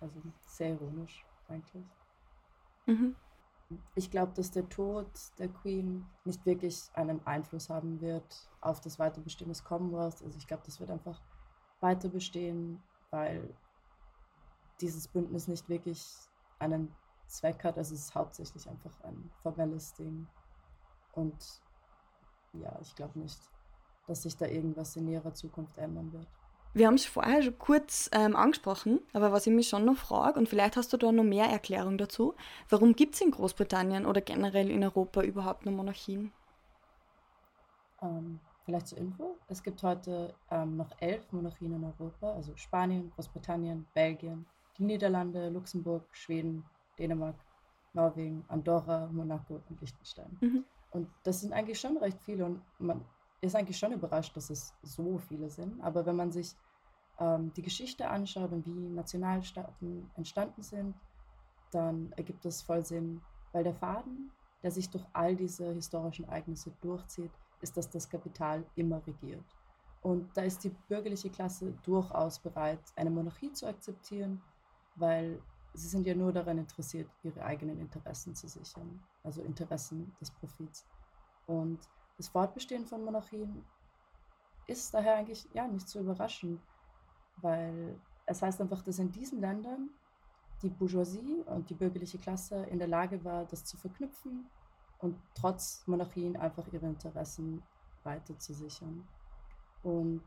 [0.00, 1.86] Also sehr ironisch eigentlich.
[2.86, 3.14] Mhm.
[3.94, 8.98] Ich glaube, dass der Tod der Queen nicht wirklich einen Einfluss haben wird auf das
[8.98, 10.22] Weiterbestehen des Commonwealth.
[10.22, 11.20] Also ich glaube, das wird einfach
[11.80, 13.54] weiter bestehen, weil
[14.80, 16.06] dieses Bündnis nicht wirklich
[16.58, 16.94] einen
[17.26, 17.78] Zweck hat.
[17.78, 20.26] Also es ist hauptsächlich einfach ein formelles Ding.
[21.12, 21.62] Und
[22.52, 23.40] ja, ich glaube nicht,
[24.06, 26.28] dass sich da irgendwas in näherer Zukunft ändern wird.
[26.74, 30.38] Wir haben es vorher schon kurz ähm, angesprochen, aber was ich mich schon noch frage,
[30.38, 32.34] und vielleicht hast du da noch mehr Erklärung dazu,
[32.70, 36.32] warum gibt es in Großbritannien oder generell in Europa überhaupt noch Monarchien?
[38.00, 43.12] Ähm, vielleicht zur Info, es gibt heute ähm, noch elf Monarchien in Europa, also Spanien,
[43.16, 44.46] Großbritannien, Belgien,
[44.78, 46.64] die Niederlande, Luxemburg, Schweden,
[46.98, 47.36] Dänemark,
[47.92, 50.38] Norwegen, Andorra, Monaco und Liechtenstein.
[50.40, 50.64] Mhm.
[50.90, 53.04] Und das sind eigentlich schon recht viele und man
[53.42, 55.80] ist eigentlich schon überrascht, dass es so viele sind.
[55.82, 56.54] Aber wenn man sich
[57.18, 60.94] ähm, die Geschichte anschaut und wie Nationalstaaten entstanden sind,
[61.72, 63.20] dann ergibt das voll Sinn,
[63.52, 64.30] weil der Faden,
[64.62, 69.44] der sich durch all diese historischen Ereignisse durchzieht, ist, dass das Kapital immer regiert.
[70.02, 74.40] Und da ist die bürgerliche Klasse durchaus bereit, eine Monarchie zu akzeptieren,
[74.96, 75.40] weil
[75.74, 80.86] sie sind ja nur daran interessiert, ihre eigenen Interessen zu sichern, also Interessen des Profits.
[81.46, 81.78] Und
[82.22, 83.64] das Fortbestehen von Monarchien
[84.68, 86.62] ist daher eigentlich ja nicht so überraschend,
[87.38, 89.90] weil es heißt einfach, dass in diesen Ländern
[90.62, 94.48] die Bourgeoisie und die bürgerliche Klasse in der Lage war, das zu verknüpfen
[95.00, 97.60] und trotz Monarchien einfach ihre Interessen
[98.04, 99.04] weiter zu sichern.
[99.82, 100.22] Und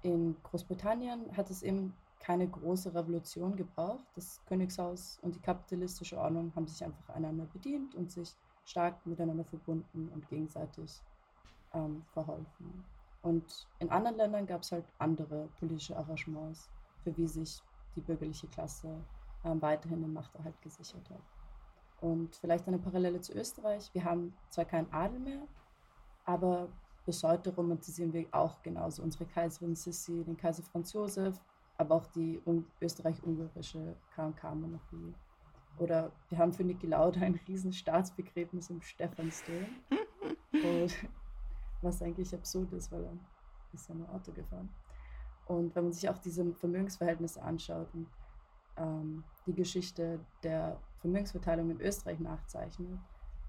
[0.00, 4.06] in Großbritannien hat es eben keine große Revolution gebraucht.
[4.14, 8.34] Das Königshaus und die kapitalistische Ordnung haben sich einfach einander bedient und sich
[8.64, 11.02] stark miteinander verbunden und gegenseitig
[11.72, 12.84] ähm, verholfen.
[13.22, 16.68] Und in anderen Ländern gab es halt andere politische Arrangements,
[17.02, 17.62] für wie sich
[17.96, 19.02] die bürgerliche Klasse
[19.44, 21.22] ähm, weiterhin den Machterhalt gesichert hat.
[22.00, 23.88] Und vielleicht eine Parallele zu Österreich.
[23.94, 25.46] Wir haben zwar keinen Adel mehr,
[26.24, 26.68] aber
[27.06, 31.40] bis heute romantisieren wir auch genauso unsere Kaiserin Sissi, den Kaiser Franz Josef,
[31.76, 32.40] aber auch die
[32.80, 35.14] österreich-ungarische KK-Monarchie.
[35.78, 39.66] Oder wir haben für Niki Lauda ein riesen Staatsbegräbnis im Stephansdom.
[41.84, 43.12] was eigentlich absurd ist, weil er
[43.72, 44.68] ist ja nur Auto gefahren.
[45.46, 48.08] Und wenn man sich auch diese Vermögensverhältnisse anschaut und
[48.76, 52.98] ähm, die Geschichte der Vermögensverteilung in Österreich nachzeichnet,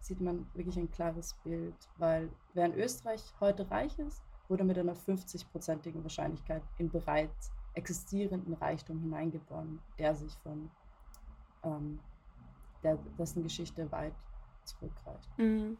[0.01, 4.95] sieht man wirklich ein klares Bild, weil während Österreich heute reich ist, wurde mit einer
[4.95, 10.69] 50-prozentigen Wahrscheinlichkeit in bereits existierenden Reichtum hineingeboren, der sich von
[11.63, 11.99] ähm,
[12.85, 14.13] der, dessen Geschichte weit
[14.63, 15.37] zurückreicht.
[15.37, 15.77] Mhm.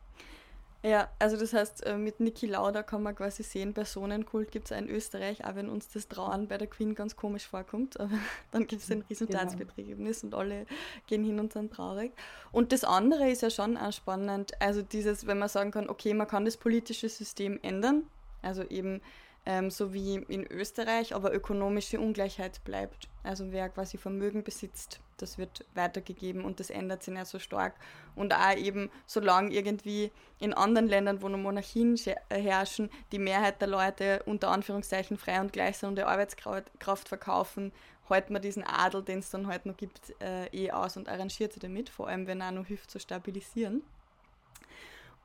[0.84, 4.78] Ja, also das heißt, äh, mit Niki Lauda kann man quasi sehen, Personenkult gibt es
[4.78, 8.00] in Österreich, auch wenn uns das Trauen bei der Queen ganz komisch vorkommt.
[8.00, 8.14] Aber
[8.52, 10.38] dann gibt es ein Riesenplatzbegräbnis genau.
[10.38, 10.68] und alle
[11.08, 12.12] gehen hin und sind traurig.
[12.52, 16.14] Und das andere ist ja schon auch spannend, also dieses, wenn man sagen kann, okay,
[16.14, 18.04] man kann das politische System ändern,
[18.44, 19.02] also eben
[19.46, 23.08] ähm, so wie in Österreich, aber ökonomische Ungleichheit bleibt.
[23.24, 27.76] Also wer quasi Vermögen besitzt, das wird weitergegeben und das ändert sich nicht so stark.
[28.16, 31.96] Und auch eben, solange irgendwie in anderen Ländern, wo noch Monarchien
[32.30, 37.72] herrschen, die Mehrheit der Leute unter Anführungszeichen frei und gleich sind und die Arbeitskraft verkaufen,
[38.08, 41.54] hält man diesen Adel, den es dann halt noch gibt, äh, eh aus und arrangiert
[41.54, 43.84] sich damit, vor allem wenn er noch hilft zu stabilisieren.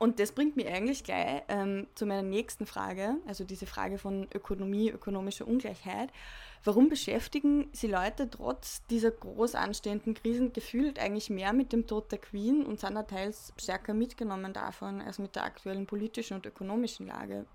[0.01, 4.27] Und das bringt mich eigentlich gleich ähm, zu meiner nächsten Frage, also diese Frage von
[4.33, 6.11] Ökonomie, ökonomischer Ungleichheit.
[6.63, 12.11] Warum beschäftigen Sie Leute trotz dieser groß anstehenden Krisen gefühlt eigentlich mehr mit dem Tod
[12.11, 16.47] der Queen und sind da teils stärker mitgenommen davon als mit der aktuellen politischen und
[16.47, 17.45] ökonomischen Lage?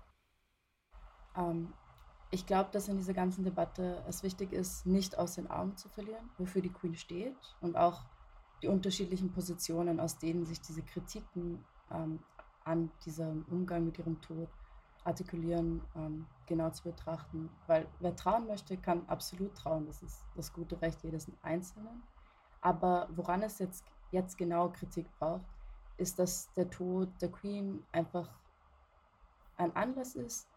[1.35, 1.73] Ähm,
[2.31, 5.89] ich glaube, dass in dieser ganzen Debatte es wichtig ist, nicht aus den Augen zu
[5.89, 8.05] verlieren, wofür die Queen steht und auch
[8.61, 12.19] die unterschiedlichen Positionen, aus denen sich diese Kritiken ähm,
[12.67, 14.49] an diesem Umgang mit ihrem Tod
[15.03, 17.49] artikulieren, ähm, genau zu betrachten.
[17.65, 19.85] Weil wer trauen möchte, kann absolut trauen.
[19.85, 22.03] Das ist das gute Recht jedes Einzelnen.
[22.61, 25.45] Aber woran es jetzt, jetzt genau Kritik braucht,
[25.97, 28.29] ist, dass der Tod der Queen einfach
[29.55, 30.47] ein Anlass ist,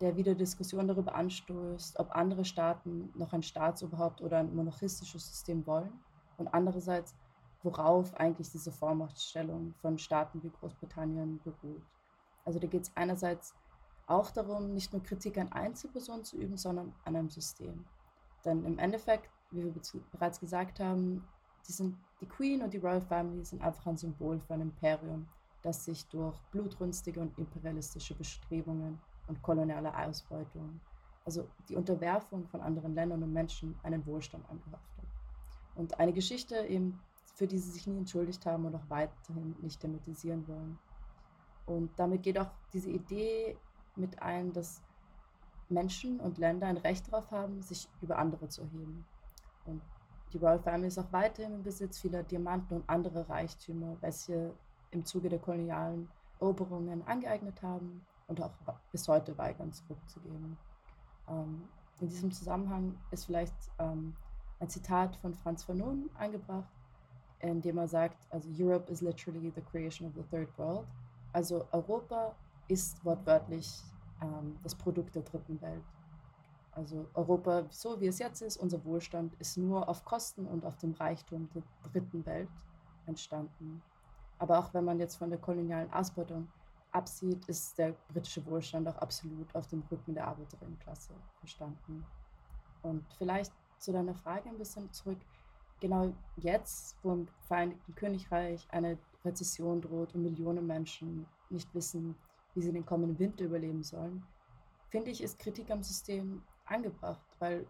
[0.00, 5.64] der wieder Diskussionen darüber anstößt, ob andere Staaten noch ein Staatsoberhaupt oder ein monarchistisches System
[5.66, 5.92] wollen.
[6.38, 7.14] Und andererseits,
[7.62, 11.82] worauf eigentlich diese Vormachtstellung von Staaten wie Großbritannien beruht.
[12.44, 13.54] Also da geht es einerseits
[14.06, 17.84] auch darum, nicht nur Kritik an Einzelpersonen zu üben, sondern an einem System.
[18.44, 19.72] Denn im Endeffekt, wie wir
[20.10, 21.26] bereits gesagt haben,
[21.68, 25.28] die, sind, die Queen und die Royal Family sind einfach ein Symbol für ein Imperium,
[25.62, 30.80] das sich durch blutrünstige und imperialistische Bestrebungen und koloniale Ausbeutung,
[31.24, 35.04] also die Unterwerfung von anderen Ländern und Menschen, einen Wohlstand angehaftet.
[35.76, 37.00] Und eine Geschichte eben
[37.34, 40.78] für die sie sich nie entschuldigt haben und auch weiterhin nicht thematisieren wollen.
[41.66, 43.56] Und damit geht auch diese Idee
[43.96, 44.82] mit ein, dass
[45.68, 49.04] Menschen und Länder ein Recht darauf haben, sich über andere zu erheben.
[49.64, 49.80] Und
[50.32, 54.54] die Royal Family ist auch weiterhin im Besitz vieler Diamanten und anderer Reichtümer, welche
[54.90, 56.08] im Zuge der kolonialen
[56.40, 58.52] Eroberungen angeeignet haben und auch
[58.90, 60.56] bis heute weigern zurückzugeben.
[61.28, 61.62] Ähm,
[62.00, 64.14] in diesem Zusammenhang ist vielleicht ähm,
[64.58, 66.72] ein Zitat von Franz Fanon angebracht,
[67.42, 70.86] indem er sagt, also Europe is literally the creation of the third world.
[71.32, 72.34] Also Europa
[72.68, 73.82] ist wortwörtlich
[74.20, 75.82] ähm, das Produkt der dritten Welt.
[76.72, 80.76] Also Europa, so wie es jetzt ist, unser Wohlstand ist nur auf Kosten und auf
[80.76, 82.48] dem Reichtum der dritten Welt
[83.06, 83.82] entstanden.
[84.38, 86.48] Aber auch wenn man jetzt von der kolonialen Ausbeutung
[86.92, 92.04] absieht, ist der britische Wohlstand auch absolut auf dem Rücken der Arbeiterinnenklasse entstanden.
[92.82, 95.18] Und vielleicht zu deiner Frage ein bisschen zurück
[95.82, 102.14] genau jetzt, wo im Vereinigten Königreich eine Rezession droht und Millionen Menschen nicht wissen,
[102.54, 104.24] wie sie den kommenden Winter überleben sollen,
[104.88, 107.66] finde ich, ist Kritik am System angebracht, weil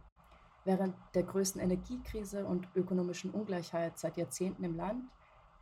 [0.64, 5.04] während der größten Energiekrise und ökonomischen Ungleichheit seit Jahrzehnten im Land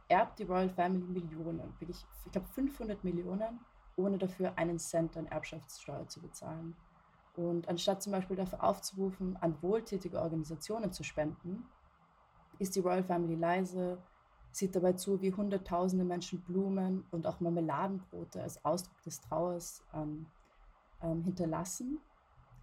[0.09, 3.61] erbt die Royal Family Millionen, wirklich, ich glaube 500 Millionen,
[3.97, 6.75] ohne dafür einen Cent an Erbschaftssteuer zu bezahlen.
[7.37, 11.65] Und anstatt zum Beispiel dafür aufzurufen, an wohltätige Organisationen zu spenden,
[12.61, 13.99] ist die Royal Family leise,
[14.53, 20.27] sieht dabei zu, wie hunderttausende Menschen Blumen und auch Marmeladenbrote als Ausdruck des Trauers ähm,
[21.03, 21.99] ähm, hinterlassen.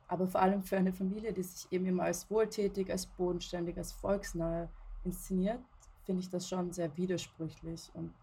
[0.08, 3.92] Aber vor allem für eine Familie, die sich eben immer als wohltätig, als bodenständig, als
[3.92, 4.70] volksnahe
[5.04, 5.60] inszeniert,
[6.06, 7.92] finde ich das schon sehr widersprüchlich.
[7.94, 8.14] Und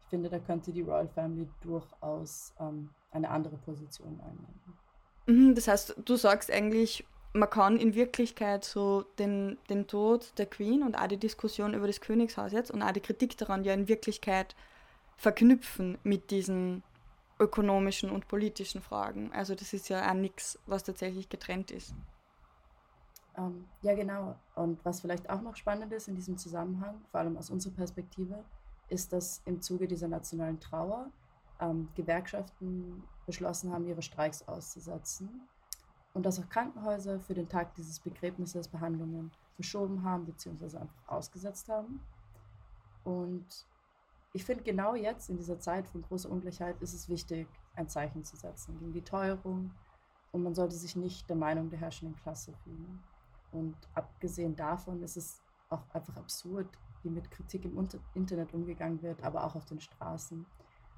[0.00, 4.60] ich finde, da könnte die Royal Family durchaus ähm, eine andere Position einnehmen.
[5.26, 10.46] Mhm, das heißt, du sagst eigentlich, man kann in Wirklichkeit so den, den Tod der
[10.46, 13.72] Queen und auch die Diskussion über das Königshaus jetzt und auch die Kritik daran ja
[13.72, 14.56] in Wirklichkeit
[15.16, 16.82] verknüpfen mit diesen
[17.38, 19.32] ökonomischen und politischen Fragen.
[19.32, 21.94] Also das ist ja auch nichts, was tatsächlich getrennt ist.
[23.36, 24.36] Ähm, ja, genau.
[24.56, 28.44] Und was vielleicht auch noch spannend ist in diesem Zusammenhang, vor allem aus unserer Perspektive,
[28.88, 31.10] ist, dass im Zuge dieser nationalen Trauer
[31.60, 35.48] ähm, Gewerkschaften beschlossen haben, ihre Streiks auszusetzen
[36.14, 40.78] und dass auch Krankenhäuser für den Tag dieses Begräbnisses Behandlungen verschoben haben bzw.
[40.78, 42.00] einfach ausgesetzt haben.
[43.04, 43.66] Und
[44.32, 48.24] ich finde, genau jetzt in dieser Zeit von großer Ungleichheit ist es wichtig, ein Zeichen
[48.24, 49.70] zu setzen gegen die Teuerung
[50.32, 53.02] und man sollte sich nicht der Meinung der herrschenden Klasse fühlen.
[53.52, 56.68] Und abgesehen davon ist es auch einfach absurd,
[57.02, 60.46] wie mit Kritik im Internet umgegangen wird, aber auch auf den Straßen.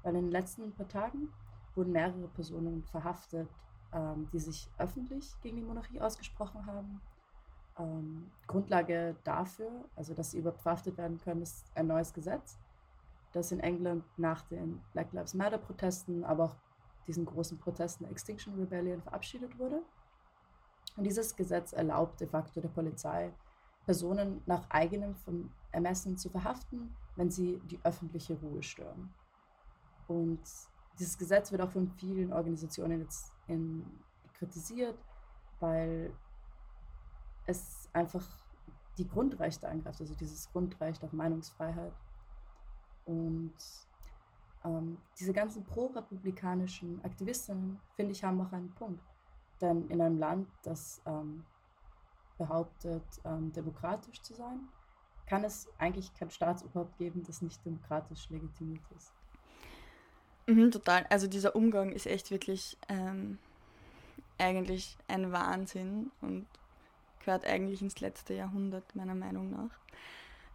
[0.03, 1.29] Weil in den letzten paar Tagen
[1.75, 3.49] wurden mehrere Personen verhaftet
[3.93, 7.01] ähm, die sich öffentlich gegen die Monarchie ausgesprochen haben.
[7.77, 12.57] Ähm, Grundlage dafür, also dass sie überhaupt verhaftet werden können, ist ein neues Gesetz,
[13.31, 16.55] das in England nach den Black Lives Matter Protesten, aber auch
[17.07, 19.81] diesen großen Protesten der Extinction Rebellion verabschiedet wurde.
[20.95, 23.33] Und dieses Gesetz erlaubt de facto der Polizei,
[23.85, 25.15] Personen nach eigenem
[25.71, 29.13] Ermessen zu verhaften, wenn sie die öffentliche Ruhe stören.
[30.07, 30.41] Und
[30.99, 33.85] dieses Gesetz wird auch von vielen Organisationen jetzt in,
[34.33, 34.97] kritisiert,
[35.59, 36.13] weil
[37.45, 38.25] es einfach
[38.97, 41.93] die Grundrechte angreift, also dieses Grundrecht auf Meinungsfreiheit.
[43.05, 43.53] Und
[44.63, 49.03] ähm, diese ganzen pro-republikanischen Aktivistinnen, finde ich, haben auch einen Punkt.
[49.61, 51.43] Denn in einem Land, das ähm,
[52.37, 54.67] behauptet, ähm, demokratisch zu sein,
[55.25, 59.13] kann es eigentlich kein Staatsoberhaupt geben, das nicht demokratisch legitimiert ist.
[60.45, 61.05] Mhm, total.
[61.09, 63.37] Also dieser Umgang ist echt wirklich ähm,
[64.37, 66.45] eigentlich ein Wahnsinn und
[67.23, 69.69] gehört eigentlich ins letzte Jahrhundert, meiner Meinung nach.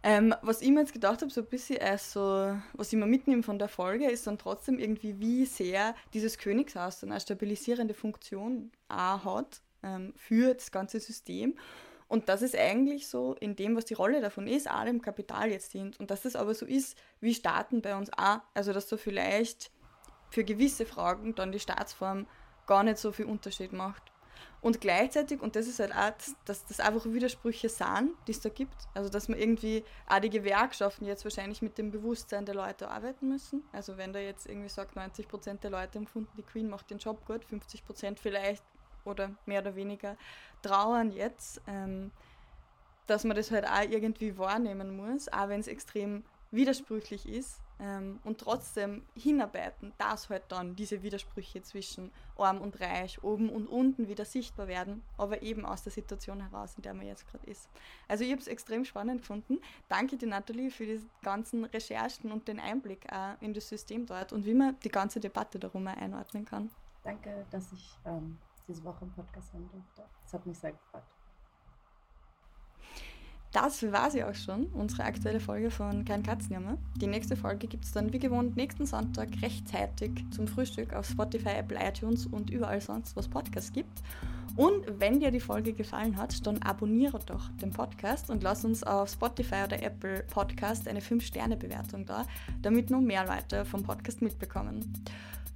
[0.02, 3.42] Ähm, was ich mir jetzt gedacht habe, so ein bisschen also, was ich mir mitnehme
[3.42, 8.70] von der Folge, ist dann trotzdem irgendwie, wie sehr dieses Königshaus dann eine stabilisierende Funktion
[8.88, 11.56] auch hat ähm, für das ganze System.
[12.06, 15.50] Und dass es eigentlich so in dem, was die Rolle davon ist, auch dem Kapital
[15.50, 15.98] jetzt dient.
[16.00, 18.38] Und dass das aber so ist, wie Staaten bei uns auch.
[18.54, 19.70] Also dass so vielleicht
[20.30, 22.26] für gewisse Fragen dann die Staatsform
[22.66, 24.02] gar nicht so viel Unterschied macht.
[24.60, 26.12] Und gleichzeitig, und das ist halt auch,
[26.44, 28.74] dass das einfach Widersprüche sind, die es da gibt.
[28.92, 33.28] Also, dass man irgendwie auch die Gewerkschaften jetzt wahrscheinlich mit dem Bewusstsein der Leute arbeiten
[33.28, 33.62] müssen.
[33.72, 36.98] Also, wenn da jetzt irgendwie sagt, 90 Prozent der Leute empfunden, die Queen macht den
[36.98, 38.64] Job gut, 50 Prozent vielleicht
[39.04, 40.16] oder mehr oder weniger
[40.62, 42.10] trauern jetzt, ähm,
[43.06, 48.18] dass man das halt auch irgendwie wahrnehmen muss, auch wenn es extrem widersprüchlich ist ähm,
[48.24, 54.08] und trotzdem hinarbeiten, dass halt dann diese Widersprüche zwischen arm und reich, oben und unten
[54.08, 57.68] wieder sichtbar werden, aber eben aus der Situation heraus, in der man jetzt gerade ist.
[58.06, 59.58] Also ich habe es extrem spannend gefunden.
[59.88, 64.32] Danke dir, Nathalie, für die ganzen Recherchen und den Einblick auch in das System dort
[64.32, 66.70] und wie man die ganze Debatte darum einordnen kann.
[67.02, 70.04] Danke, dass ich ähm, diese Woche im Podcast sein durfte.
[70.22, 71.04] Das hat mich sehr gefreut.
[73.52, 76.76] Das war sie auch schon, unsere aktuelle Folge von Kein Katzenjammer.
[76.96, 81.50] Die nächste Folge gibt es dann wie gewohnt nächsten Sonntag rechtzeitig zum Frühstück auf Spotify,
[81.56, 84.02] Apple, iTunes und überall sonst, was Podcasts gibt.
[84.56, 88.82] Und wenn dir die Folge gefallen hat, dann abonniere doch den Podcast und lass uns
[88.82, 92.26] auf Spotify oder Apple Podcast eine 5-Sterne-Bewertung da,
[92.60, 94.92] damit noch mehr Leute vom Podcast mitbekommen.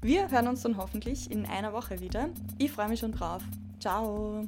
[0.01, 2.31] Wir hören uns dann hoffentlich in einer Woche wieder.
[2.59, 3.43] Ich freue mich schon drauf.
[3.81, 4.47] Ciao!